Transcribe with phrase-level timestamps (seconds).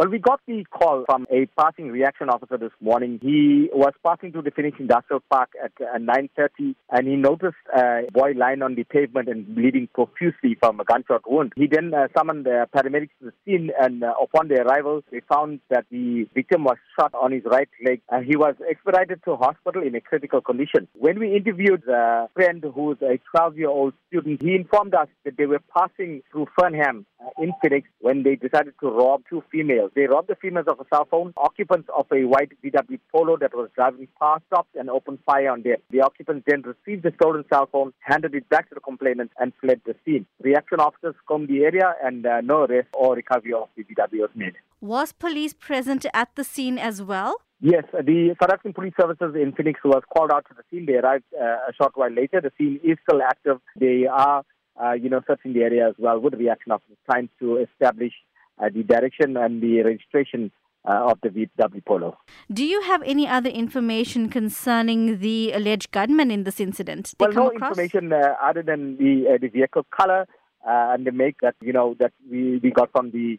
[0.00, 3.18] Well, we got the call from a passing reaction officer this morning.
[3.20, 8.04] He was passing through the Phoenix Industrial Park at uh, 9.30 and he noticed a
[8.10, 11.52] boy lying on the pavement and bleeding profusely from a gunshot wound.
[11.54, 15.20] He then uh, summoned the paramedics to the scene and uh, upon their arrival, they
[15.30, 18.00] found that the victim was shot on his right leg.
[18.08, 20.88] Uh, he was expedited to hospital in a critical condition.
[20.98, 25.44] When we interviewed a friend who is a 12-year-old student, he informed us that they
[25.44, 27.04] were passing through Fernham
[27.38, 29.90] in Phoenix when they decided to rob two females.
[29.94, 31.32] They robbed the females of a cell phone.
[31.36, 35.62] Occupants of a white VW Polo that was driving past stopped and opened fire on
[35.62, 35.76] them.
[35.90, 39.52] The occupants then received the stolen cell phone, handed it back to the complainant, and
[39.60, 40.26] fled the scene.
[40.42, 44.30] Reaction officers combed the area and uh, no arrest or recovery of the VW was
[44.34, 44.54] made.
[44.80, 47.36] Was police present at the scene as well?
[47.62, 50.86] Yes, the South African Police Services in Phoenix was called out to the scene.
[50.86, 52.40] They arrived uh, a short while later.
[52.40, 53.60] The scene is still active.
[53.78, 54.44] They are
[54.82, 58.12] uh, you know, searching the area as well with the reaction officers, trying to establish
[58.58, 60.50] uh, the direction and the registration
[60.88, 62.16] uh, of the VW Polo.
[62.50, 67.14] Do you have any other information concerning the alleged gunman in this incident?
[67.20, 67.70] well, no across?
[67.70, 70.26] information uh, other than the uh, the vehicle color
[70.66, 73.38] uh, and the make that you know that we, we got from the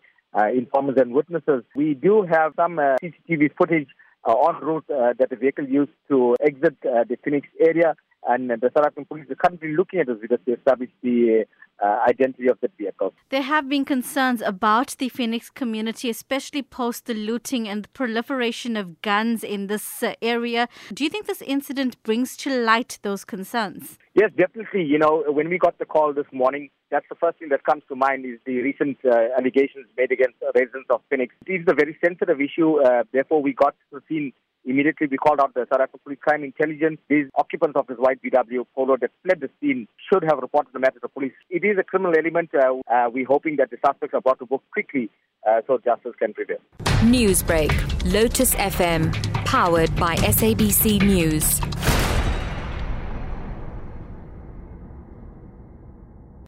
[0.53, 1.64] informers and witnesses.
[1.75, 3.89] We do have some CCTV footage
[4.23, 7.95] on route that the vehicle used to exit the Phoenix area
[8.27, 11.45] and the South African police are currently looking at this because to establish the
[11.81, 13.13] uh, identity of the vehicle.
[13.30, 18.78] There have been concerns about the Phoenix community, especially post the looting and the proliferation
[18.78, 20.67] of guns in this uh, area.
[20.94, 23.97] Do you think this incident brings to light those concerns?
[24.13, 24.83] Yes, definitely.
[24.83, 27.83] You know, when we got the call this morning, that's the first thing that comes
[27.88, 31.33] to mind is the recent uh, allegations made against residents of Phoenix.
[31.47, 32.81] It is a very sensitive issue.
[32.81, 34.33] Uh, therefore, we got to the scene
[34.64, 37.00] Immediately, we called out the South African Police Crime Intelligence.
[37.09, 40.80] These occupants of this white VW Polo that fled the scene should have reported the
[40.80, 41.34] matter to police.
[41.50, 42.52] It is a criminal element.
[42.53, 45.09] Uh, uh, we're hoping that the suspects are brought to book quickly
[45.50, 46.58] uh, so justice can prevail.
[47.02, 47.72] Newsbreak,
[48.14, 49.12] Lotus FM,
[49.45, 51.59] powered by SABC News.